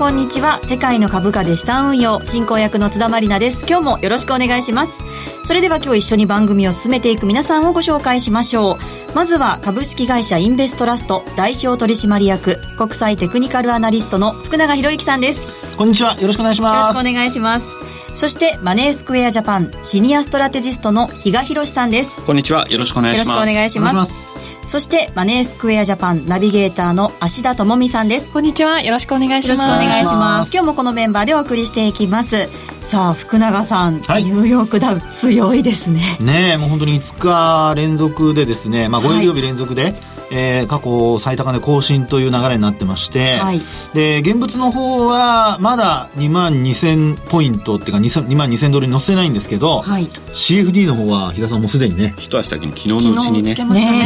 [0.00, 0.62] こんにちは。
[0.64, 3.66] 世界の株価で資産運用進行役の津田まりなです。
[3.68, 5.02] 今日もよろしくお願いします。
[5.44, 8.78] それでは今日一緒に番組を進めていく皆さんをご紹介しましょ
[9.12, 9.14] う。
[9.14, 15.76] まずは株式会社インベストラスト代表取締役国際テクニカルアナリストの福永博之さんです。
[15.76, 16.18] こんにちは。
[16.18, 16.96] よろしくお願いします。
[16.96, 22.24] よろしくお願いしますそしてマネースクエアジャパンシニアストラテジストの比嘉博さんです。
[22.24, 22.68] こんにちは。
[22.68, 23.30] よろしくお願いします。
[23.30, 24.44] よろしくお願いします。
[24.66, 28.32] そしてマネースクエアジャパンナビゲーターの芦田智美さんです。
[28.32, 28.82] こんにちは。
[28.82, 29.62] よろしくお願いします。
[29.62, 30.52] よろしくお願いします。
[30.54, 32.48] 今日もこのメンバーでお送りしていきます。
[32.82, 36.18] さあ福永さん、はい、ニューヨークダウ強いですね。
[36.20, 43.60] ねもう本当に5日連続でですねまあ5営業日連続で、はいえー、過去最高値更新という流れになってまして、はい、
[43.94, 54.00] で現物の方はまだ2万2000ポイントっていうか 2, 万2000ドルに乗せないんですけど、はい、CFD の方は日田さんもすでにね一足先に昨日のうちにねつけましたね。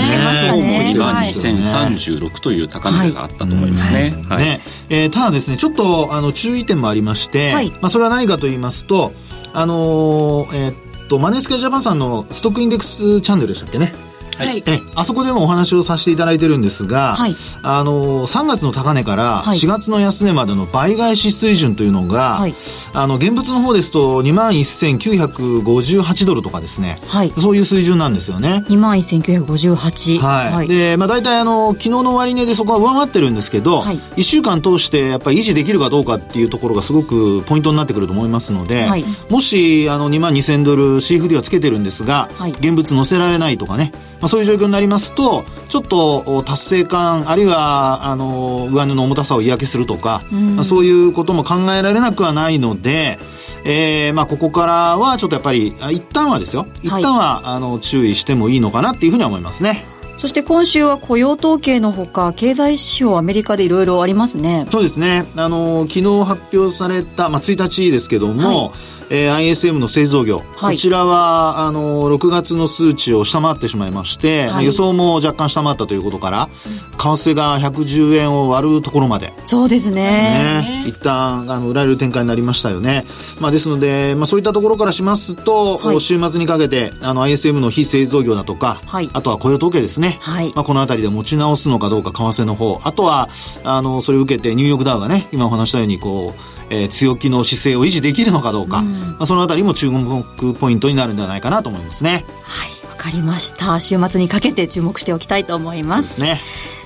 [0.57, 4.61] ね2万2036という高値があったと思いますね、はい、ね。
[4.89, 9.13] えー、ただですねちょっとあの注意点もありまして、はい、まあ、それは何かと言いますと
[9.53, 13.93] あのー、えー、っとマネースケジャパンさんのストックインデックスチャンネルでしたっけね？
[14.39, 22.55] はい、えあそこでもお話をさせていただいてるんですが、はい、あの3月の高値から4月の安値までの倍返し水準というのが、はい、
[22.93, 28.65] あの現物の方ですと2万1958ドルとかですね、はい、そういう水準なんですよね。
[28.69, 53.19] 2万1958はい、はい、で、まあ、大体あの昨日の終値でそこは上回ってるんですけど、はい、1週間通してやっぱり維持できるかどうかっていうところがすごくポイントになってくると思いますので、はい、もしあの2万2000ドル CFD はつけてるんですが、はい、現物載せられないとかねまあ、そういう状況になりますとちょっと達成感あるいはあの上値の重たさを嫌気するとか、まあ、そういうことも考えられなくはないので、
[53.65, 56.67] えーまあ、ここからはちょっとやっぱり一旦はですよ。
[56.83, 59.85] 一旦は、はい、あの注意してもいいのかなっていうふうには思いますね。
[60.19, 64.67] そして今週は雇用統計のほか経済指標アメリカでいろいろありますね。
[64.71, 65.27] そうですね。
[65.37, 76.49] あの昨日発表された、まあ、1日ですけども、はいえー、ISM の製造業、はい、こちらはあの6月の数値を下回ってしまいまして、はい、予想も若干下回ったということから、
[76.97, 79.33] 為替が110円を割るところまで。
[79.45, 80.05] そうですね。
[80.05, 80.85] ね。
[80.87, 83.05] 一旦あの売られる展開になりましたよね、
[83.41, 90.53] まあ、ですので、まあ、そういったところからしますと、はい、週末にかけてあの ISM の非製造業だとか、はい、あとは雇用統計ですね、はい。
[90.55, 93.29] まあ、この辺りで持ち直すのかどうか為替の方あとは
[93.65, 102.25] あのそれを受けてニューヨークダウがね今お話したようにこうえー、強気の姿勢を維持できるのかどうか、うん、まあ、そのあたりも注目ポイントになるんではないかなと思いますね。
[102.43, 103.79] はい、わかりました。
[103.79, 106.17] 週末にかけて注目しておきたいと思います。
[106.17, 106.41] そね。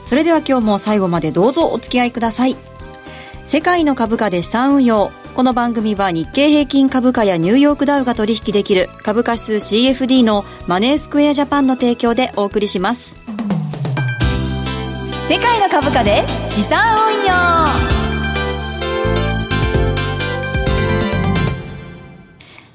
[0.06, 2.56] それでは今日も最後までどうぞお付き合いください。
[3.47, 5.10] 世界の株価で資産運用。
[5.34, 13.16] この番組は日経平均株価やニューヨークダウが取引できる株価指数 CFD のマネースクエアジャパンの提供でお送りします。
[15.28, 17.98] 世界の株価で資産運用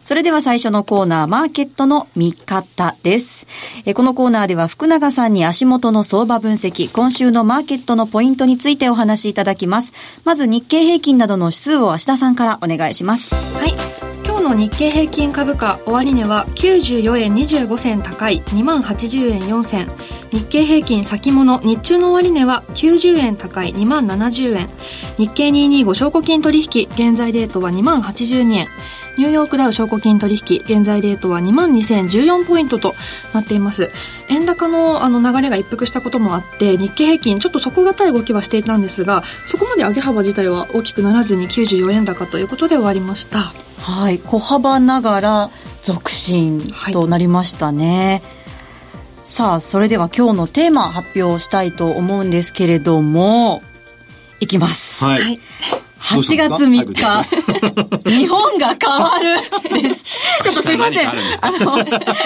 [0.06, 3.48] それでは最初のコーナー、マーケットの見方です。
[3.86, 9.94] えこのコーナーでは福永さんに足元の相場分析、今週のマーケットのポイントについてお話しいただきます。
[10.24, 13.34] まず日経平均などの指数を芦田さんからお願いします。
[13.60, 13.83] はい。
[14.44, 19.90] の日経平均株価終値は94円25銭高い2万80円4銭
[20.32, 24.68] 日経平均先物日中の終値は90円高い2万70円
[25.18, 28.68] 日経225証拠金取引現在レートは2万82円
[29.18, 32.96] ニューヨークダウ証拠金取引、現在レートは22,014ポイントと
[33.32, 33.92] なっています。
[34.28, 43.54] 円高のあの流れが一服したこともあって、日経平均ちょっと底堅い動きはしていたんですが、そこまで上げ幅自体は大きくならずに94円高ということで終わりました。
[43.84, 45.50] はい、小幅ながら
[45.82, 46.62] 続伸
[46.92, 48.22] となりましたね。
[48.24, 48.44] はい
[49.26, 53.64] さあ、それでは今日のテーマ発表したいと思うんですけれども、
[54.40, 55.04] いきます。
[55.04, 55.40] はい。
[56.02, 57.24] 8月3日、
[58.12, 60.04] 日本が変わるです。
[60.44, 61.10] ちょっとすいません。
[61.10, 61.14] あ
[61.52, 61.78] の、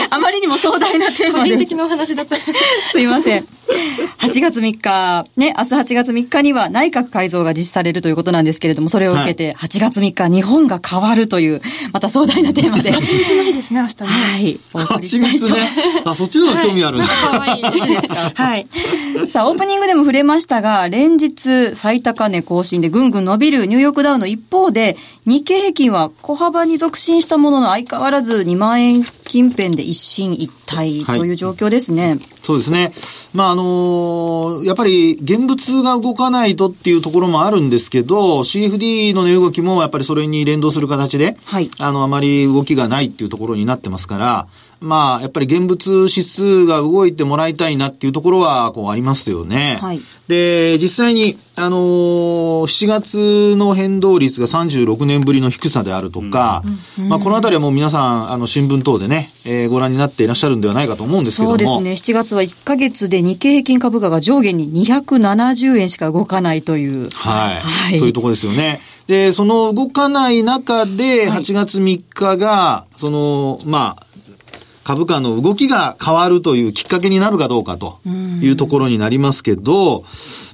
[0.10, 1.52] あまりにも壮大なテーマで。
[1.52, 2.36] 個人的なお話だった。
[2.92, 3.48] すいません。
[4.20, 11.62] 8月3日、ね、明日8月3日には内閣改造が実施されるということなんですけれども、それを受けて、8月3日、日本が変わるという、
[11.94, 12.92] また壮大なテーマで。
[12.94, 14.08] 8月の日ですね、明日ね。
[14.08, 14.60] はい。
[14.74, 16.02] 8月ね。
[16.06, 17.06] あ、そっちの方が興味あるんだ。
[17.06, 17.62] はい。
[17.62, 18.32] ですか。
[18.36, 18.68] はい。
[19.32, 32.10] さあ、オープニングでも触れましたが、連日最高値更新でぐんぐん伸びるニューヨークダウの一方で、日経平均は小幅に続伸したものの相変わらず2万円近辺で一進一退という状況ですね。
[32.10, 32.94] はい、そうですね。
[33.34, 44.48] まあ、あのー、やっぱり現物が動かないとっていうところもあるんですけど、CFD の値動きもやっぱりそれに連動する形で、はい、あの、あまり動きがないっていうところになってますから、
[44.80, 49.78] まあ、やっぱり現物指数が動いてもらいたいなっていうところは、こうありますよね。
[49.82, 50.02] はい。
[50.28, 56.64] で、実際に、あのー、7月の変動率が36年ぶりの低さであるとか、
[57.00, 61.52] うん、まあ、このあたりはもう皆さん、あの、新聞等でね、えー、ご覧になっていらっしゃるんではないかと思うんですけども。
[61.52, 62.14] そうですね。
[62.14, 67.10] 7月は1か月で日経平均株価が上下に270円しか動かないという。
[67.12, 67.56] はい。
[67.56, 68.82] はい、というところですよね。
[69.08, 74.07] で、その動かない中で、8月3日が、その、まあ、
[74.88, 80.06] 株価の動きが変わるというきっかけになるかどうかというところになりますけど、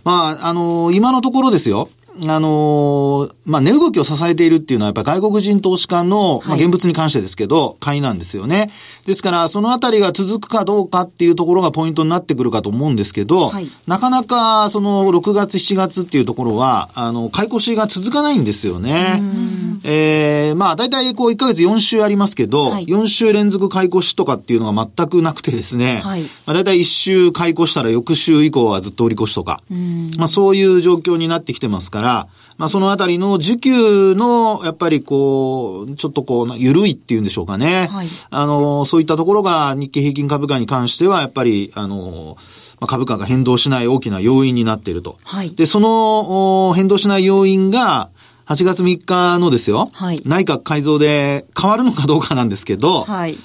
[0.04, 1.88] まあ、あの、今のところですよ。
[2.28, 8.70] あのー、まあ、値動きを支えているっていうのはやっぱり外国人投資家の、まあ、現物に関してですけど、買いなんですよね。
[9.06, 19.22] ですから、そのあたりが続くかどうかっていうところがポイントになってくるかと思うんですけど、はい、なかなかその6月、7月っていうところは、あの、買い越しが続かないんですよね。
[19.84, 29.62] ええー、まあ、大体こう1ヶ月4週ありますけど、はい、4週連続買い越しとかっていうのが全くなくてですね、はい、まあ、大体1週買い越したら翌週以降はずっと売り越しとか、
[30.18, 32.03] まあ、そういう状況になってきてますから、
[32.58, 37.88] まあ、そのあたりの需給の、やっぱりこう、ちょっとこう、緩いっていうんでしょうかね。
[37.92, 42.38] はい、あの、そういったところが日経平均株価に関しては、やっぱり、あの、
[42.88, 45.18] 株価が変動しない大きな要因になっていると。
[45.24, 48.10] はい、で、その変動しない要因が、
[48.46, 53.38] 8月3日のですよ、はい、内閣改造で変わるのかどうかなんですけど、はい、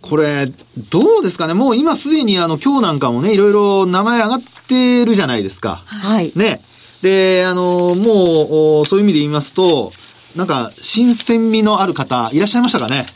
[0.00, 0.46] これ、
[0.90, 5.82] どうですかねもう今すでにあの、今日なんかもね、いろいろ名前上がってるじゃないですか。
[5.86, 6.32] はい。
[6.36, 6.60] ね。
[7.06, 9.92] で、あの、もう、そういう意味で言いますと、
[10.34, 13.06] なんか、新鮮味のある方、いらっしゃいましたかね？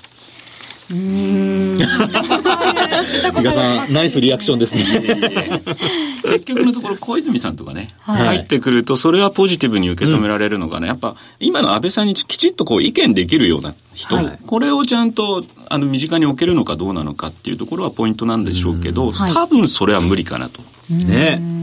[0.93, 1.79] うん。
[3.37, 4.85] 比嘉さん、ナイスリアクションですね。
[6.23, 20.61] 結局のところ、小泉さんとかね、はい、入ってくると、それはポジティブに受け止められるのがね、やっぱ、今の安倍さんにきちっとこう意見できるような人、はい、これをちゃんと、あの、身近に置けるのかどうなのかっていうところはポイントなんでしょうけど、多分それは無理かなと。
[20.91, 21.60] ね。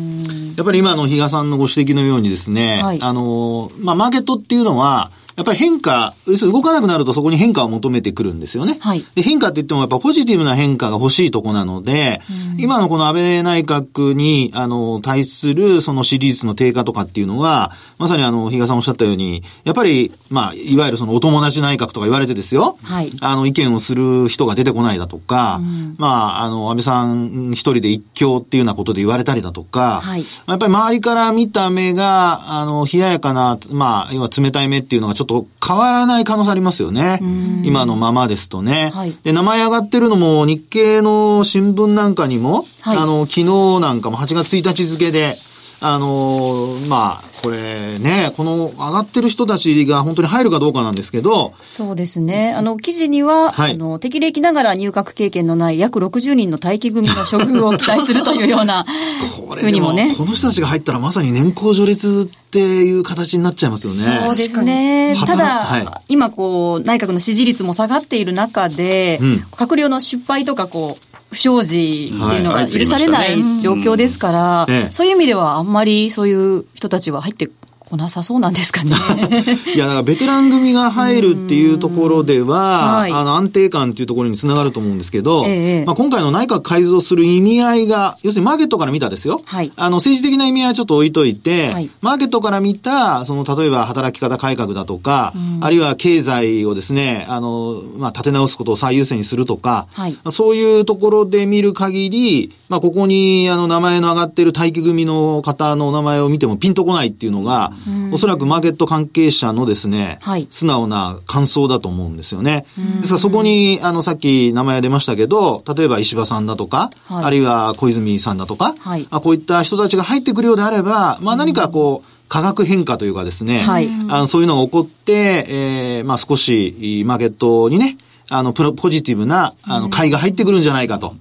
[0.58, 8.78] やっぱり今の比嘉さんのご指摘のようにですね、はい、あの、まあ、マーケットっていうのは、やっぱり変化、要するに動かなくなるとそこに変化を求めてくるんですよね。
[8.80, 22.80] はい、で変化って言ってもやっぱポジティブな変化が欲しいとこなので、うん、今のこの安倍内閣に、あの、対するその支持率の低下とかっていうのは、まさにあの、比嘉さんおっしゃったように、やっぱり、まあ、いわゆるそのお友達内閣とか言われてですよ。
[22.84, 23.12] はい。
[23.22, 30.26] あの、意見をする人が出てこないだとか、うん、まあ、あの、安倍さん一人で一強っていうようなことで言われたりだとか、はい。
[30.48, 35.27] やっぱり周りから見た目が、あの、冷ややかな、まあ、要は冷たい目っていうのがちょっと
[35.66, 37.20] 変わらない可能性ありますよね。
[37.64, 38.92] 今のままですとね。
[38.94, 45.36] はい、で、名前上がってるのも日経の新聞なんかにも、はい、あの、昨日なんかも8月1日付で、
[45.80, 51.54] あのー、まあ、これね、この上がってる人たちが本当に入るかどうかなんですけど。
[51.62, 52.54] そうですね。
[52.54, 58.86] あの、記事には、はい、あの、適齢期ながら入閣経験のない約60人の待機組の処遇を期待するというような、
[59.48, 60.16] これにもね。
[60.18, 64.22] この人たちが入ったらまさに年功序列っていう形になっちゃいますよね。
[64.26, 65.16] そうですね。
[65.28, 77.50] ただ、はい、今こう、内閣の支持率も下がっている中で、うん、閣僚の失敗とかこう、不祥事っていうのが許されない状況ですから、そういう意味ではあんまりそういう人たちは入って
[77.90, 78.92] こなさそうなんですかね。
[79.74, 89.42] いや、だからベテラン組が入るっていうところでは、はい、あの安定感っていうところにつながると思うんですけど、えまあ、今回の内閣改造する意味合いが、要するにマーケットから見たですよ。
[89.46, 107.72] はい、あの政治的な意味合いはちょっと置いといて、はい、マーケットから見た、その例えば働き方改革だとか、うん、あるいは経済をですね、あの、まあ、立て直すことを最優先にするとか、はい、そういうところで見る限り、まあ、ここに、あの、名前の上がっている待機組の方のお名前を見てもピンとこないっていうのが、
[108.12, 112.66] おそらくマーケット関係者のですね、はい、素直な感想だと思うんですよね。
[113.00, 127.98] ですからそこに、あの、さっき名前出ましたけど、例えば石破さんだとか、はい、あるいは小泉さんだとか、はい、あこういった人たちが入ってくるようであれば、まあ何かこう、価格変化というかですね、はい、あのそういうのが起こって、えー、まあ少し、マーケットにね、
[128.30, 131.16] あの、ポジティブな、あの、買いが入ってくるんじゃないかと。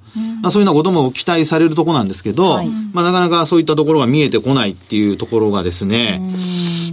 [0.46, 6.20] まあ、そういうようなことも期待されるところなんですけど、はい、まあ、なかなかそういったところが見えてこないっていうところがですね、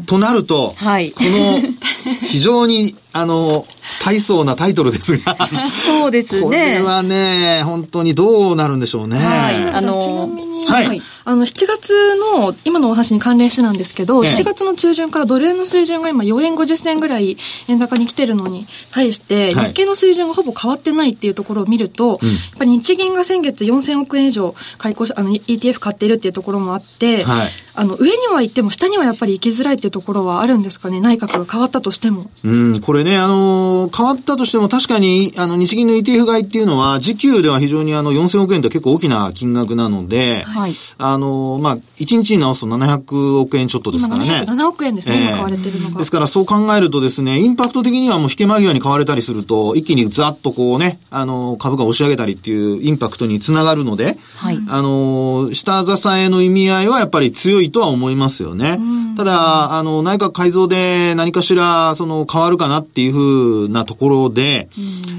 [0.08, 1.62] となると、はい、この、
[2.28, 3.66] 非常に、あの、
[4.04, 5.38] 大層なタイトルですが、
[5.86, 6.42] そうですね。
[6.42, 9.18] これはね、本当にどうなるんでしょうね。
[9.18, 22.20] はい、あの、ちなみに、はい、あの、7月の、今のお話に関連してなんですけど、ええ、7月の中旬からドル円の水準が今4円50銭ぐらい円高に来てるのに対して、日経の水準がほぼ変わってないっていうところを見ると、やっ
[22.58, 31.02] ぱり日銀が先月4000億円以上買い越し、あの、ETF 買っているっていうところもあって、はい、あの、上には行っても下にはやっぱり行きづらいっていうところはあるんですかね？
[31.02, 32.30] 内閣が変わったとしても。
[32.44, 40.72] うん、これね、あの、変わったとしても確かに、あの、日銀の ETF 買いっていうのは、時給では非常にあの、4000億円って結構大きな金額なので、はい。
[40.98, 44.46] あの、まあ、1日に直すと700億円ちょっとですからね。
[44.48, 45.98] 7億円ですね、えー、今買われてるのが。
[45.98, 54.60] ですからそう考えるとですね、インパクト的にはもう引け間際に買われたりすると、一気にざっとこうね、あの、株価を押し上げたりっていうインパクトにつながるので、はい。
[54.68, 58.80] あの、下支えの意味合いはやっぱり強いとは思いますよね。
[59.16, 64.70] ただ、あの、内閣改造で何かしら、その、変わるかなっていうふうなところで、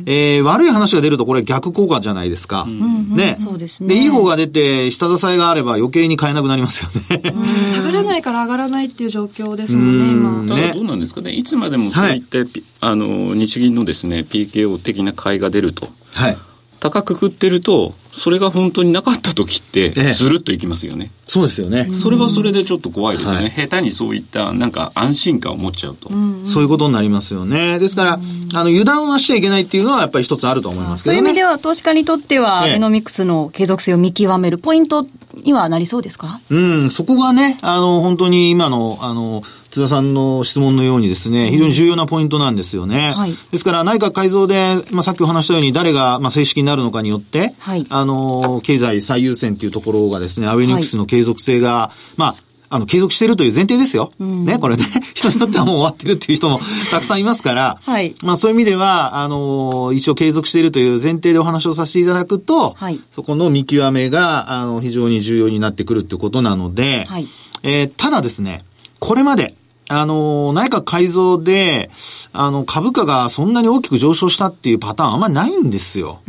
[0.07, 2.67] えー、悪い話が出るとこれ逆効果じゃないですか。
[2.67, 3.37] ね。
[3.37, 3.95] そうですね。
[3.95, 7.23] で、いい方が出て、下支えがあれば余計に買えなくなりますよね。
[7.67, 10.57] 下がらないから上がらないっていう状況ですもんね、今。
[10.57, 11.33] ただどうなんですかね。
[11.33, 12.49] いつまでもそういって、はい、
[12.81, 15.89] あの、日銀のですね、PKO 的な買いが出ると。
[16.15, 16.39] はい。
[16.85, 21.89] 高くくってると、それが本当になかった時って、ずるっといきますよね、ええ、そうですよね。
[21.95, 23.45] それはそれでちょっと怖いですよね。
[23.45, 26.11] はい、下手にそういったなんか安心感を持っちゃうと。
[26.45, 27.79] そういうことになりますよね。
[27.79, 28.19] ですから、あ
[28.65, 31.19] の、油断はしちゃいけないっていうのはやっぱり一つあると思いますけどね。
[31.21, 35.07] そういう意味では投資家にとっては、え、エノミクスの継続性を見極めるポイント
[35.43, 36.41] にはなりそうですか？
[36.51, 39.43] うん、そこがね、あの、本当に今の、あの、
[39.75, 43.13] 津田さんの質問のようにですね、非常に重要なポイントなんですよね。
[43.13, 52.35] はい、ですから内閣改造で、まあ、さっきお話したように誰が、まあ、正式になるのかによって、はい、あの、経済最優先っていうところがですね、アベニクスの継続性が、まあ、
[52.69, 54.13] あの、継続しているという前提ですよ。
[54.21, 56.61] うん、ね、これね、 人にとってはもう終わってるっていう人も
[56.93, 67.27] たくさんいますから、はい、まあそういう意味では、あの、一応継続しているという前提でお話をさせていただくと、はい、そこの見極めが、あの、非常に重要になってくるっていうことなので、はい、
[67.65, 68.65] えー、ただですね、
[68.99, 69.55] これまで、
[69.95, 71.91] あの、内閣改造で、
[72.33, 76.21] あの、株価がそんなに大きく上昇したっていうパターンあんまりないんですよ。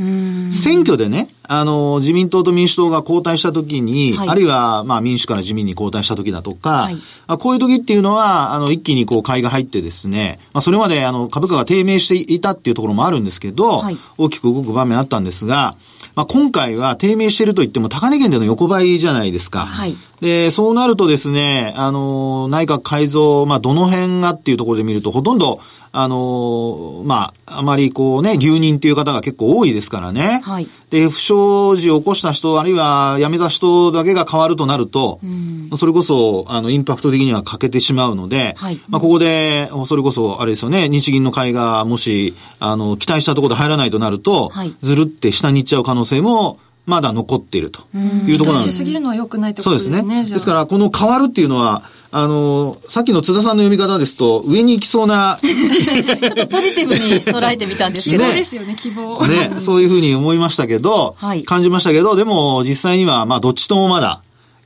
[0.51, 15.75] 選挙でね、あの、自民党と民主党が交代した時に、はい、あるいは、まあ民主から自民に交代した時だとか、はい、あこういう時っていうのは、あの、一気にこう買いが入ってですね、まあそれまであの、株価が低迷していたっていうところもあるんですけど、はい、大きく動く場面あったんですが、
[16.15, 19.65] まあ今回は低迷していると言っても高値圏での横ばいじゃないですか。
[19.65, 25.59] はい、で、そうなるとですね、あの、内閣改造、まあ、どの辺がっていうところで見ると、ほとんど、
[25.97, 30.41] あの、まあ、あまりこうね、留任っていう方が結構多いですからね。
[30.43, 30.67] はい。
[30.89, 38.79] で、不祥事を起こした人、あるいは辞めた人だけが変わるとなると、うん、それこそ、あの、インパクト的には欠けてしまうので、はい。
[38.89, 44.75] まあ、ここで、それこそ、あれですよね、日銀の会がもし、あの、期待したところで入らないとなると、はい。
[44.81, 47.81] ずるって下に行っちゃう可能性も、まだ残っていると
[48.27, 48.75] いうところなんです。
[48.75, 49.99] しすぎるのは良くないってことですね。
[49.99, 50.33] そうですね。
[50.35, 55.39] ですから、この変わるっていうのは、あの、さっきの津田さんの読み方ですと、上に行きそうな。
[55.43, 58.23] ちょっとポジティブに捉えてみたんですけど。
[58.23, 59.27] 希望ですよね、希望。
[59.27, 64.21] ね、そういうふうに思いましたけど、 はい、感じましたけど、でも実際には、まあ、どっちともまだ、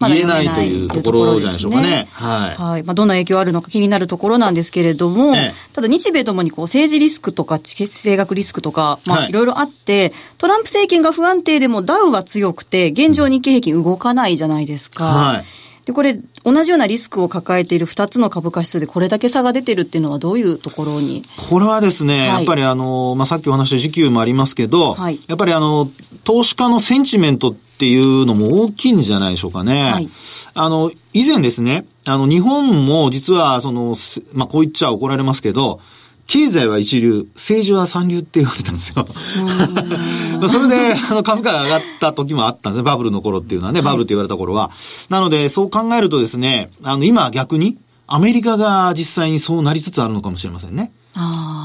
[0.07, 2.07] 言えないというところじゃないでしょうかね。
[2.11, 2.55] はい。
[2.55, 2.83] はい。
[2.83, 15.05] まあ、どんな影響あるのか気になるところなんですけれども、ええ、ただ日米ともにこう政治リスクとか地政学リスクとか、まあ、いろいろあって、トランプ政権が不安定でもダウは強くて、現状日経平均動かないじゃないですか。
[15.05, 15.43] はい。
[15.85, 21.23] で、これ、同じようなリスクを抱えている2つの株価指数でこれだけ差が出てるっていうのはどういうところに？
[21.49, 25.89] これはですね、はい、やっぱりあの、まあ、さっきお話した時給もありますけど、はい、やっぱりあの、
[26.23, 29.91] 投資家のセンチメントっていうのも大きいんじゃないでしょうかね。
[29.91, 30.09] はい、
[30.53, 33.95] あの、以前ですね、あの、日本も実は、その、
[34.33, 35.79] まあ、こう言っちゃ怒られますけど、
[36.27, 39.07] 経済は一流、政治は三流って言われたんですよ。
[40.47, 42.83] それで、あの、株価が上がった時もあったんですね。
[42.83, 44.69] バブルの頃っていうのはね、バブルって言われた頃は。
[45.09, 50.91] なので、そう考えるとですね、あの、今逆に、アメリカが実際にそうなりつつあるのかもしれませんね。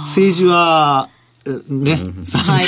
[0.00, 1.08] 政治は、
[1.68, 2.66] ね、はい、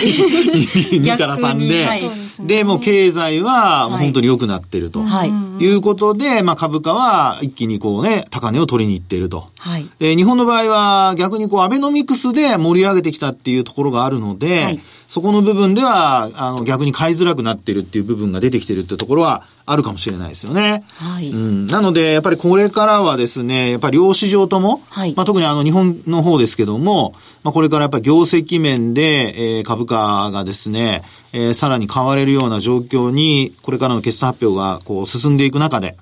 [0.98, 5.02] 2から3で、はい、で、もう経済は本当に良くなってると。
[5.02, 5.30] はい。
[5.64, 9.46] いうことで、まあ株価は一気にこうね、高値を取りに行っていると。
[9.58, 9.88] はい。
[9.98, 20.84] で、日本の場合は逆にこうアベノミクスで盛り上げてきたっていうところがあるので、はい、そこの部分では、あの逆に買いづらくなってるっていう部分が出てきてるっていうところはあるかもしれないですよね。
[20.94, 21.30] はい。
[21.30, 21.66] うん。
[21.66, 25.14] なので、やっぱりこれからはですね、やっぱり両市場とも、はい。
[25.16, 31.02] まあ特にあの日本の方ですけども、まあこれからやっぱり業績面で、えー、株価がですね、
[31.36, 35.94] えー、さらに買われるような状況に、これからの決算発表がこう進んでいく中で、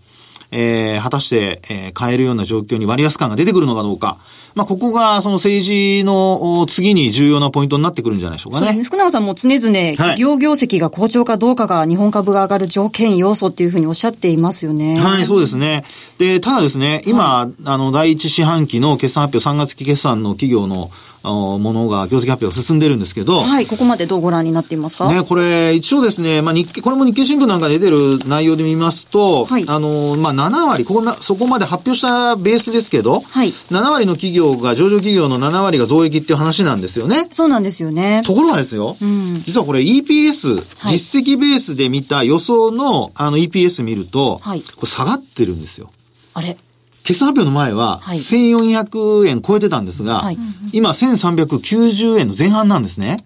[0.53, 4.19] えー、果たして、えー、買えるような状況に割安感が出てくるのかどうか。
[4.55, 8.76] まあ、ここが、その政治の次に重要なポイントになってくるんじゃないでしょうかね。
[8.76, 14.97] ね福永さんも常々、企業業績が好調かどうかが日本株が上がる条件要素っていうふうにおっしゃっていますよね。
[14.97, 15.83] はい、そうですね。
[16.19, 20.88] で、ただですね、今、はい、あの、第一四半期の決算発表、3月期決算の企業の
[21.33, 23.40] ものが業績発表進んでるんですけど。
[23.40, 25.09] はい、ここまでどうご覧になっていますか？
[25.09, 37.28] ね、これ、一応ですね、まあ日経、これも日経新聞なんかで出てる内容で見ますと、はい、あの、まあ7割、ここそこまで発表したベースですけど、はい、7割の企業が、上場企業の7割が増益っていう話なんですよね。
[37.33, 38.23] そうなんですよね。
[38.25, 45.90] ところがですよ、うん、実はこれ EPS、実績ベースで見た予想のあの EPS 見ると、はい、これ下がってるんですよ。
[46.35, 46.57] あれ？
[47.05, 50.39] 決算発表の前は、1400円超えてたんですが、はい、
[50.73, 53.25] 今1390円の前半なんですね。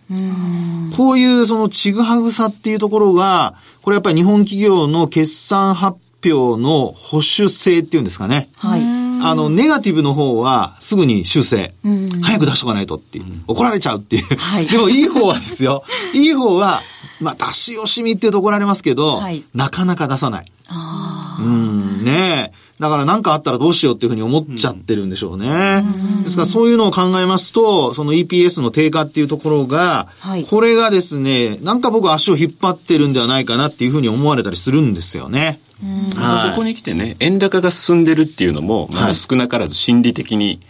[0.97, 8.49] こういうそのちぐはぐさっていうところが、これやっぱり日本企業の決算発表の保守性っていうんですかね。
[8.57, 8.81] はい。
[8.81, 11.73] あの、ネガティブの方はすぐに修正。
[12.23, 13.25] 早く出しとかないとっていう。
[13.47, 14.25] 怒られちゃうっていう。
[14.37, 15.85] はい、 でもいい方はですよ。
[16.15, 16.83] いい方は、
[17.21, 20.47] まあ、出し惜しみって言うと怒られますけど、はい、なかなか出さない。
[21.39, 22.69] うん、ねえ。
[22.81, 25.85] だから何かあったらどうしようっていうふうに思っちゃってるんでしょうね。
[25.85, 35.61] うん、ですからそういうのを考えますと、その EPS の低下っていうところが、はい、これがですね、なんか僕足を引っ張ってるんではないかなっていうふうに思われたりするんですよね。
[36.17, 40.61] はい、ここに来てね、円高が進んでるっていうのも、まだ少なからず心理的に、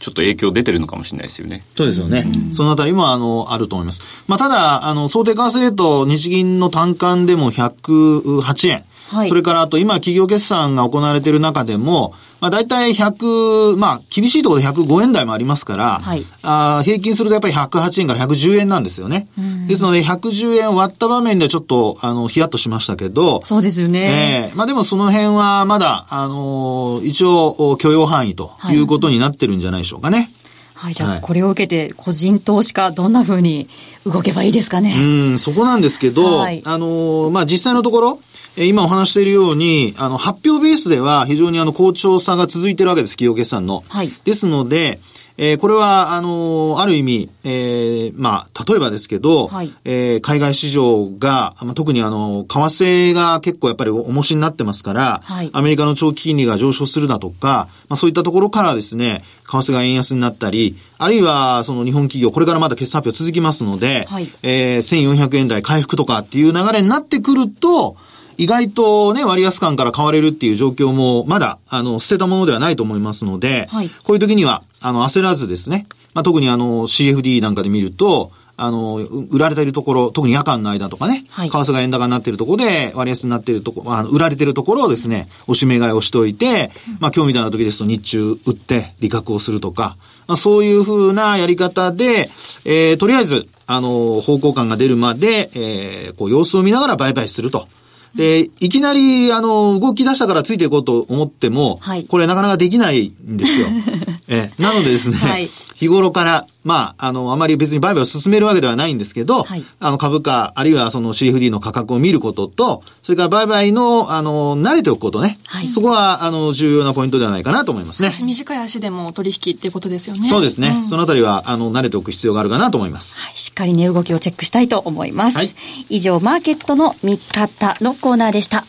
[0.00, 1.64] ちょっと影響出てるのかもしれないですよね。
[1.74, 2.30] そうですよね。
[2.48, 4.02] うん、そのあたりも、あの、あると思います。
[4.26, 8.84] まあ、ただ、あの、想定為替レート、日銀の単管でも108円。
[9.08, 19.28] はい、それからあと今企業決算が行われている中でも、まあ大体100、まあ厳しいところで105円台もありますから、はい、あ平均するとやっぱり108円から110円なんですよね。
[19.66, 24.50] ですので110円割った場面でちょっと、あの、ヒヤッとしましたけど、そうですよね。
[24.50, 30.30] えー、まあでもその辺はまだ、あのー、一応許容範囲ということになってるんじゃないでしょうかね。
[30.74, 33.68] はい、じゃあ、これを受けて、個人投資家、どんなふうに
[34.04, 34.94] 動けばいいですかね。
[34.98, 35.02] う
[35.34, 38.20] ん、そこなんですけど、はい、あのー、まあ、実際のところ、
[38.56, 43.82] 今お話しているように、あの、発表ベースでは非常にあの、好調さが続いてるわけです、企業決算の。
[43.88, 44.12] はい。
[44.24, 45.00] ですので、
[45.36, 67.96] えー、これは、あのー、ある意味、えー、まあ、例えばですけど、はい、えー、海外市場が、まあ、特にあの、為替が結構やっぱり重しになってますから、はい、アメリカの長期金利が上昇するだとか、まあ、そういったところからですね、為替が円安になったり、あるいは、その日本企業、これからまだ決算発表続きますので、はい、えー、1400円台回復とかっていう流れになってくると、
[68.38, 86.70] 意外とね、割安感から買われるっていう状況も、まだ、あの、捨てたものではないと思いますので、はい、こういう時には、あの、焦らずですね、まあ、特にあの、CFD なんかで見ると、あの、売られているところ、特に夜間の間とかね、はい、為替が円高になっているところで、割安になっているところ、あの売られているところをですね、おしめ買いをしておいて、
[87.00, 89.96] まあ今日みたいな時ですと日中売って利確をするとか、
[90.28, 92.30] まあそういうふうなやり方で、
[92.64, 97.66] えー、とりあえず、あの、方向感が出るまで、えー、こう様子を見ながら売買すると。
[98.14, 103.66] で、いきなり、あの、動き出したからついていこうと思っても、はい、これなかなかできないんですよ。
[104.28, 115.38] えなのでですね、はい、日頃から、まあ、あの、あまり別に売買を進めるわけではないんですけど、はい、あの、株価、あるいはその CFD の価格を見ることと、それから売買の、あの、慣れておくことね。
[115.46, 118.12] はい、そこは、あの、重要なポイントではないかなと思いますね。
[118.22, 120.26] 短い足でも取引っていうことですよね。
[120.26, 120.74] そうですね。
[120.78, 123.26] うん、そのあたりは、あの、慣れておく必要があるかなと思います。
[123.26, 125.36] はい、しっかり値動きをチェックしたいと思います。
[125.36, 125.54] はい、
[125.90, 128.64] 以上、マーケットの見方のコーナーでした。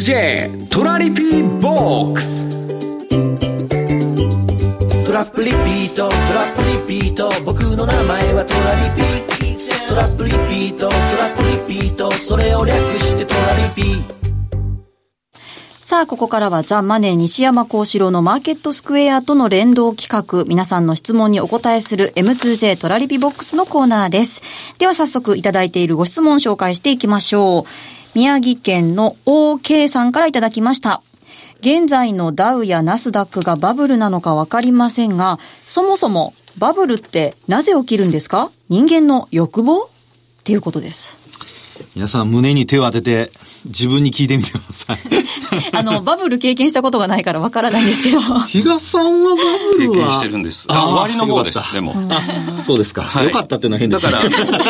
[0.00, 2.48] M2J トラリピーボックス。
[5.04, 7.30] トラップリピートトラップリピート。
[7.44, 9.02] 僕の名前はトラリピ
[9.86, 12.10] トラップリピートトラップリピート。
[12.12, 14.02] それを略してトラリピ。
[15.82, 24.40] さあ、ここからはザ・マネー西山幸四郎のマーケットスクエアとの連動企画、皆さんの質問にお答えする M2J トラリピボックスのコーナーです。
[24.78, 27.99] では早速いただいているご質問紹介していきましょう。
[28.14, 31.02] 宮城県の OK さんからいただきました。
[31.60, 38.50] 現在のダウやナスダックがバブルなのかわかりませんが、そもそもバブルってなぜ起きるんですか？
[38.68, 39.84] 人間の欲望？
[39.84, 39.88] っ
[40.42, 41.19] ていうことです。
[41.94, 43.30] 皆さん胸に手を当てて
[43.64, 44.98] 自分に聞いてみてください。
[45.76, 48.20] あの、バブル経験したことがないからわからないんですけど。
[48.48, 49.42] 比嘉さんはバ
[49.76, 49.96] ブルは？
[49.96, 50.66] 経験してるんです。
[50.68, 51.94] あ、終わりの方です、でも。
[52.62, 53.02] そうですか。
[53.02, 54.18] はい、よかったっていうのは変ですだか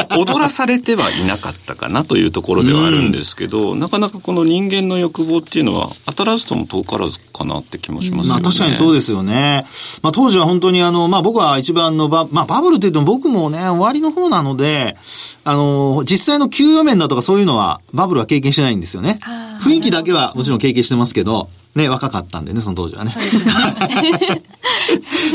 [0.08, 8.42] ら、踊らされてはいなかったかなというところではあるんですけど、なかなかこの人間の欲望っていうのは、当たらずとも遠からずかなって気もしますよね。
[8.42, 9.66] まあ確かにそうですよね。
[10.02, 14.96] まあ当時は本当にあの、まあ僕は一番のバ、まあバブルって言っても僕もね、終わりの方なので、
[15.44, 19.18] あの、実際の給与面だとかそういうのは、バブルは経験してないんですよね。
[19.62, 23.14] 雰囲気だけはもちろん経験してますけど、ね、若かったんでね、その当時はね。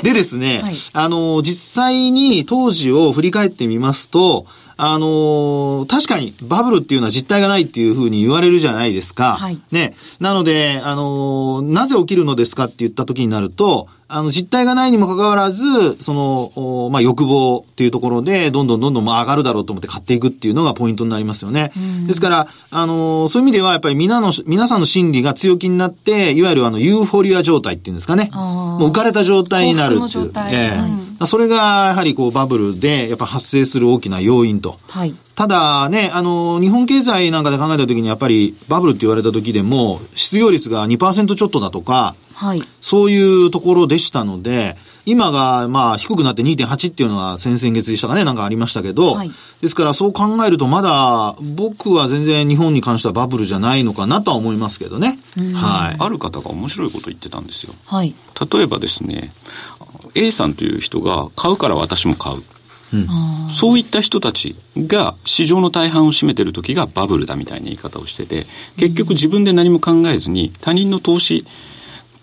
[0.03, 4.45] でですね、はい、あの、実際に当時を振り返ってみますと、
[4.77, 9.35] あのー、確かにバブルっていうのは実態がないっていうふうに言われるじゃないですか。
[9.35, 9.57] はい。
[9.71, 9.95] ね。
[10.19, 21.71] なので、あのー、なぜ起きるのですかって言った時になると、あの、実態がないにもかかわらず、その、まあ、欲望っていうところで、どんどんどんどんまあ上がるだろうと思って買っていくっていうのがポイントになりますよね。
[22.05, 28.29] ですから、あの、そういう意味では、やっぱり皆の、皆さんの心理が強気になって、いわゆるあの、ユーフォリア状態っていうんですかね。
[28.31, 30.31] もう浮かれた状態になるっていう。
[30.51, 30.77] え
[31.19, 34.77] えー、それが、やはりこう、バブルで、やっぱ発生する大きな要因と。
[34.87, 35.15] はい。
[35.33, 55.19] ただね、あの、日本経済なんかで考えたときに、やっぱりバブルって言われた時でも、失業率が2%ちょっとだとか、はい、そういうところでしたので、今が、まあ、低くなって2.8っていうのは先々月でしたかね、なんかありましたけど、はい、ですからそう考えるとまだ、僕は全然日本に関してはバブルじゃないのかなとは思いますけどね。
[55.53, 55.95] はい。
[55.99, 57.73] ある方が面白いこと言ってたんですよ。
[57.85, 58.15] はい。
[58.51, 59.31] 例えばですね、
[60.15, 62.43] A さんという人が買うから私も買う。
[62.93, 68.45] うん、そういった人たちが市場の大半を占めてる時がバブルだみたいな言い方をしてて、
[68.77, 71.45] 結局自分で何も考えずに他人の投資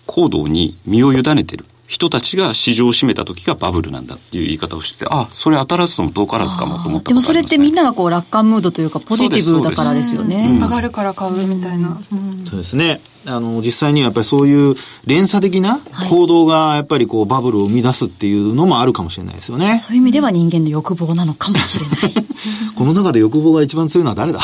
[0.05, 1.65] 行動に身を委ねてる。
[1.93, 12.99] 人たちが市場を占めた時がバブルなんだっていう言い方をしてあそれ当たらずとも遠からずかもと思った、ね、でもそれってみんながこう楽観ムードというかポジティブだからですよね、うん、上がるから買うみたいな、うん、そうですね。
[13.25, 19.79] あの実際にはやっぱりそういう連鎖的な行動がやっぱりこうバブルを生み出すっていうのもあるかもしれないですよね。
[19.79, 22.13] そういう意味では人間の欲望なのかもしれない。
[22.75, 24.41] この中で欲望が一番強いのは誰だ？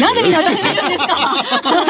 [0.00, 1.16] なんでみんな私見るんですか？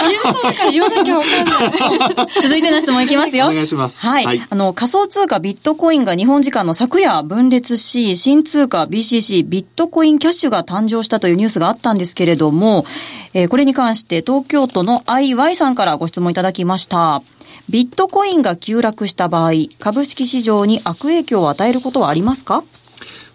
[0.09, 2.29] 言うそうだから言わなきゃわかんない。
[2.43, 3.47] 続いての質問いきますよ。
[3.47, 4.07] お願いします。
[4.07, 4.25] はい。
[4.25, 12.85] はい、あの、仮想通貨ビットコインが日本時間の昨夜分裂し、新通貨 BCC ビットコインキャッシュが誕生したというニュースがあったんですけれども、
[13.35, 17.23] えー、これに関して東京都の IY さんからご質問いただきました。
[17.69, 22.65] ビットコインが急落した場合、株式市場に悪影響を与えることはありますか？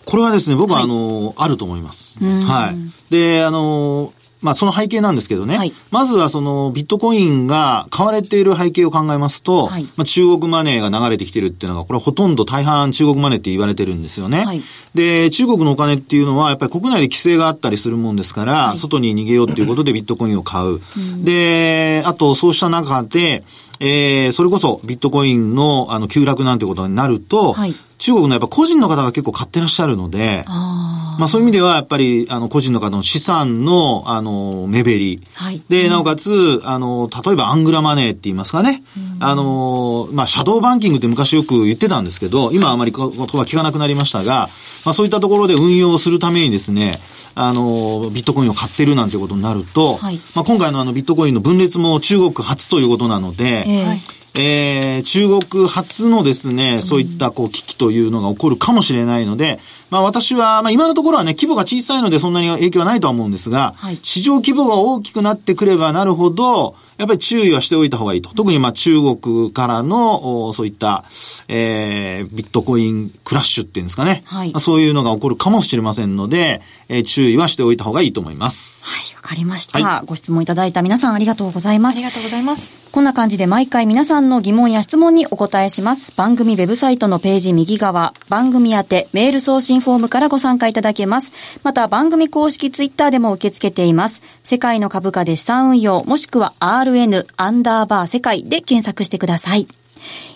[0.06, 2.24] これはですね、僕は、あの、あると思います。
[2.24, 2.78] はい。
[3.12, 5.58] で、あの、まあその背景なんですけどね。
[5.58, 14.46] はい、まずはそのビットコインが買われている背景を考えますと、はい、まあ中国マネーが流れてきてるっていうのが、これはほとんど大半中国マネーって言われてるんですよね。
[14.46, 14.62] はい、
[14.94, 20.80] で、中国のお金っていうのはやっぱり国内で規制があったりするもんですから、外に逃げようっていうことでビットコインを買う。
[21.24, 23.44] で、あとそうした中で、
[23.80, 35.22] えー、それこそビットコインのあの急落なんてことになると、はい、中国のやっぱ個人の方が結構買ってらっしゃるので、あまあそういう意味ではやっぱりあの個人の方の資産のあの目減り。
[35.34, 38.84] はい、で、なおかつ、あの、例えばアングラマネーって言いますかね。
[39.20, 44.50] あの、まあシャドーバンキングって昔よく言ってたんですけど、今はあまり言葉聞かなくなりましたが、
[44.86, 47.00] まあそういったところで運用するためにですね、
[47.34, 68.34] あの、ビットコインを買ってるなんてことになると、はい、まあ今回のあのビットコインの分裂も中国初ということなので、えーえー、中国初のですね、そういったこう危機というのが起こるかもしれないので、まあ私は、まあ今のところはね、規模が小さいのでそんなに影響はないとは思うんですが、はい、市場規模が大きくなってくればなるほど、やっぱり注意はしておいた方がいいと。
[68.34, 71.06] 特にまあ中国からの、そういった、
[71.48, 74.24] えー、ビットコインクラッシュっていうんですかね。
[74.26, 78.88] はい、そういうのが起こるかもしれませんので、えー、注意はしておいた方がいいと思います。
[78.88, 81.96] はい、わかりました、はい、ご質問いただいた皆さんありがとうございます。
[81.96, 82.72] ありがとうございます。
[82.92, 86.14] こんな感じで毎回皆さんの疑問や質問にお答えします。
[86.16, 91.32] 番組ウェブサイトのページ右側、番組宛てメール送信フォームからご参加いただけます。
[91.64, 94.22] また番組公式ツイッターでも受け付けています。
[94.44, 99.68] 世界の株価で資産運用、もしくは RN アンダーバー世界で検索してください。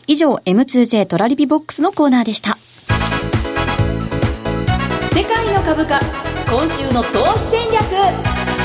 [0.08, 2.58] 以上、M2J トラリピボックスのコーナーでした。
[5.14, 6.00] 世界の株価、
[6.50, 8.61] 今週の投資戦略。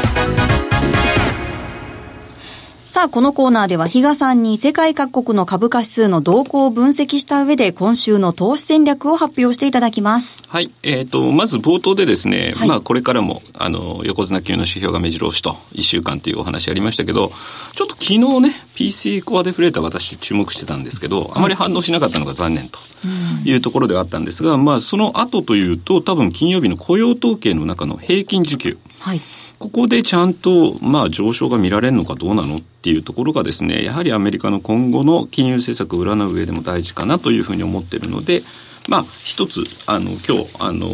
[2.96, 10.42] さあ、このコーナーでは、比嘉さんに世界各国の株価指数の動向を分析した上で、今週の投資戦略を発表していただきます。
[10.48, 10.70] はい。
[10.82, 17.30] えっ、ー、と、まず冒頭でですね、はい、まあ、これからも、あの、横綱級の指標が目白押しと、1週間というお話ありましたけど、
[17.74, 22.78] ちょっと昨日ね、PC コアデフレーター私注目してたんですけど、あまり反応しなかったのが残念と
[23.44, 28.78] いうところではあったんですが、まあ、その後というと、多分金曜日の雇用統計の中の平均時給。
[29.00, 29.20] はい。
[29.58, 38.42] ここでちゃんと、まあ、上昇が見られるのかどうなのっていうところがですね、やはりアメリカの今後の金融政策を占う上でも大事かなというふうに思っているので、
[38.88, 40.88] まあ、一つ、あの、今日、あの、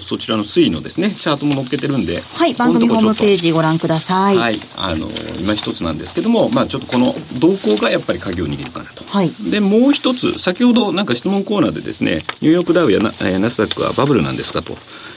[0.00, 4.36] そちらの推移のですね、チャートも載っけてるんで、はい、番組ホームページご覧ください。
[4.36, 9.04] はい、あの、今一つなんですけども、まあ、ちょっとこの動向がやっぱり鍵を握るかなと。
[9.04, 9.30] はい。
[9.48, 14.76] で、もう一つ、先ほどなんか質問コーナーでですね、ニューヨークダウやナナスダックはバブルなんですかと。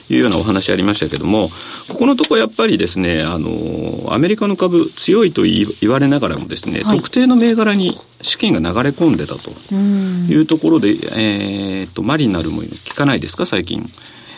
[0.10, 1.50] いうようなお話ありましたけども、
[1.90, 13.88] ここのとこやっぱりですね、あの、アメリカの株強いと言われながらもですね、はい、特定の銘柄に資金が流れ込んでたというところで、えっ、と、マリナルも聞かないですか、最近。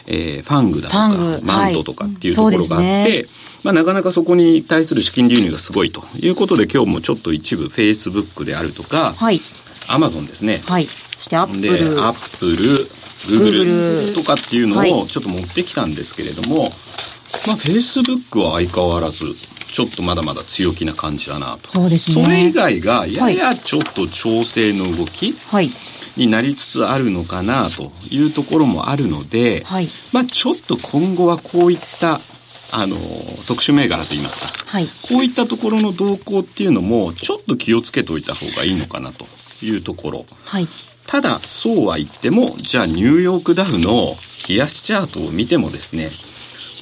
[0.07, 3.25] えー、ファングだとか、マントとかっていうところがあって、はいね、
[3.63, 9.39] まあ、なかなかそこに対する資金流入がすごいということで、今日もちょっと一部、フェイスブックであるとか、はい、
[9.88, 10.62] アマゾンですね。
[10.65, 10.88] はい。
[11.17, 12.01] そしてアップル。
[12.01, 12.88] アップル、
[13.27, 16.69] グーグルとかっていうのをちょっと持ってきたんですけれども、はい、
[17.47, 19.25] まあ、フェイスブックは相変わらず、
[19.71, 21.69] ちょっとまだまだ強気な感じだなと。
[21.69, 22.23] そうですね。
[22.23, 25.34] それ以外が、ややちょっと調整の動き。
[25.47, 25.69] はい。
[26.17, 32.19] になりつつあるのかなというところもあるので、はい、まあちょっと今後はこういった
[32.73, 32.95] あの
[33.47, 39.25] 特殊銘柄といいますか、はい、こういったところの動向っていうのもちょっと気をつけておいた方がいいのかなと
[39.62, 40.67] いうところ、はい、
[41.07, 44.15] ただそうは言ってもじゃあニューヨークダウの
[44.47, 46.09] 冷やしチャートを見てもですね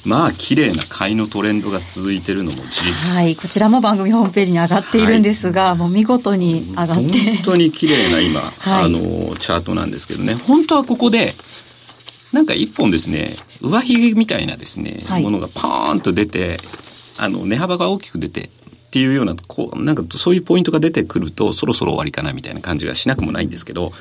[0.04, 3.16] まあ綺麗な買いのトレンドが続いているのも事実。
[3.16, 6.92] はいこちらも番組ホームページに上がっているんですが、はい、もう見事に上がって。
[6.94, 7.08] 本
[7.44, 10.34] 当に綺麗な今、 はい、あのチャートなんですけどね。
[10.34, 11.34] 本当はここで
[12.32, 16.60] なんか一本ですね上髭みたいなですね、はい、ものがパーンと出て
[17.18, 18.50] あの値幅が大きく出て
[18.90, 23.92] っていうようなこうなんかそういうポイントが出てくるとそろそろ終わりかなみたいな感じがしなくもないんですけど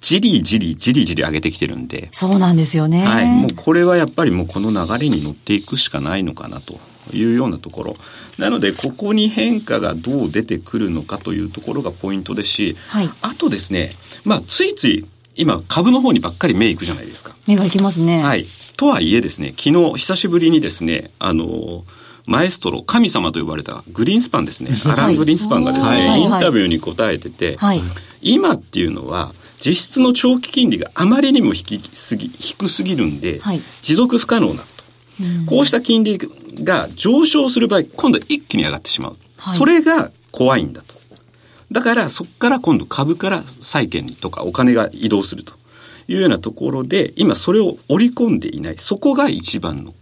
[0.00, 2.08] じりじりじりじり上げてきてるんで。
[2.12, 3.04] そうなんですよね。
[3.04, 3.26] はい。
[3.26, 6.78] もうこれはやっぱりもうこの流れに乗っていくしかないのかなと
[7.12, 7.96] いうようなところ。
[8.38, 13.90] なので、ここに変化がどう出てくるのかというところがポイントですし、はい、あとですね、
[14.24, 17.34] まあ、ついつい今株の方にばっかり目いくじゃないですか。
[17.48, 18.22] 目がいきますね。
[18.22, 18.46] はい。
[18.76, 21.84] とはいえですね、昨日久しぶりにですね、あの、
[22.28, 24.70] マエストロ、神様と呼ばれたグリーンスパンですね。
[24.84, 27.80] アラン・グリーンスパンがですね、はい、インタビューに答えてて、はい、
[28.20, 34.66] 今っていうのは、実質の長期金利があまりにも低すぎ低すぎるんで、はい、持続不可能だと、
[35.22, 36.18] うん、こうした金利
[36.62, 40.94] が上昇する場合今度一気に上がってしまう、はい、それが怖いんだと。
[41.72, 45.54] だからそこから今度株から債券とかお金が移動すると。
[46.10, 48.78] いうようなところで今それを織り込んでいない。
[48.78, 49.92] そこが一番の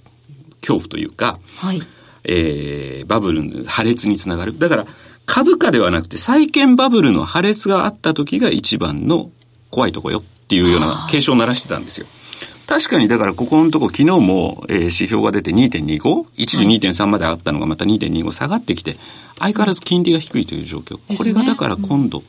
[0.60, 1.82] 恐怖というか、はい、
[2.26, 4.58] えー、バブルの破裂につながる。
[4.58, 4.86] だから
[5.24, 9.30] 株価ではなくて債券バブルの破裂があった時が一番の
[9.70, 12.06] 怖いとこよっていうような警鐘を鳴らしてたんですよ。
[12.66, 18.96] 確かにだからここのとこ昨日も、えー、指標が出て2.25一時2.3まで上がったのがまた2.25下がってきて
[19.38, 22.22] 相変わらず金利が低いという状況、これがだから今度、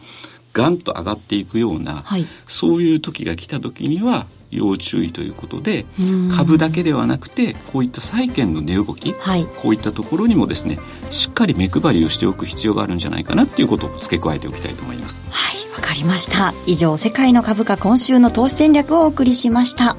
[0.53, 5.85] ガンと上がっていくような、はい、そういう時が来た時には要注意ということで
[6.33, 10.79] 株だけではなくてこういった債券の値動き、はい、こういったところにもですね
[11.11, 15.27] しっかり目配りをしておく必要があるんじゃないかなっていうことを付け加えておきたいと思います。
[15.29, 16.55] はいわかりました。
[16.65, 19.95] 以上世界の株価今週の投資戦略をお送りしました。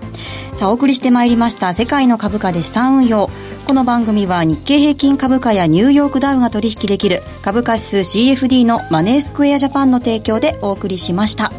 [0.55, 3.31] さあお送りしてまいりました世界の株価で資産運用。
[3.64, 11.53] この番組は日経平均株価やニューヨークダウが取引できる株価指数 CFD のマネースクエアジャパンの提供でお送りしました。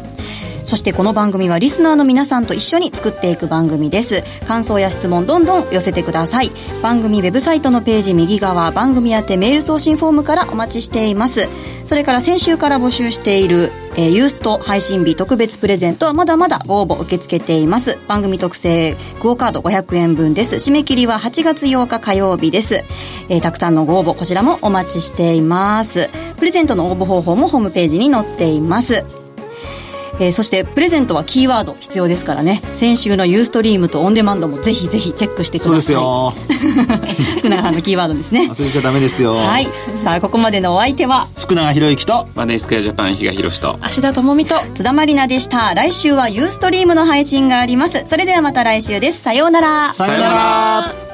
[0.70, 4.22] そしてこの番組はリスナーの皆さんと一緒に作っていく番組です。
[4.46, 6.52] 感想や質問どんどん寄せてください。
[6.80, 11.48] 番組ウェブサイトのページ右側番組宛てメール送信フォームからお待ちしています。
[11.86, 17.98] それから先週から募集しているえー、ユースト配信日特別プレゼントはまだまだご応募受け付けています。
[18.06, 20.54] 番組特製クオカード500円分です。
[20.54, 22.84] 締め切りは8月8日火曜日です、
[23.28, 26.08] えー、たくさんのご応募こちらもお待ちしています。
[26.38, 29.19] プレゼントの応募方法もホームページに載っています。
[30.20, 32.60] えー、そしてプレゼントはキーワード必要ですからね。
[32.74, 35.70] 先週のユーストリームとオンデマンドもぜひぜひチェックしてください。
[35.70, 36.32] そうですよ。
[37.40, 38.48] 福永さんのキーワードですね。
[38.52, 39.34] 忘れちゃダメですよ。
[39.34, 39.68] はい。
[40.04, 45.72] さあここまでのお相手は福永博之とマネースクエアジャパン比嘉宏と芦田智美と津田まりなでした。
[45.74, 48.04] 来週はユーストリームの配信があります。
[48.06, 49.22] それではまた来週です。
[49.22, 49.92] さようなら。
[49.92, 51.09] さようなら